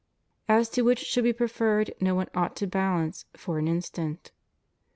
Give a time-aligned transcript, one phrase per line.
[0.49, 4.31] As to which should be preferred no one ought to balance for an instant.